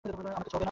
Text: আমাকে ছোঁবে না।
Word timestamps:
আমাকে 0.05 0.13
ছোঁবে 0.13 0.23
না। 0.25 0.59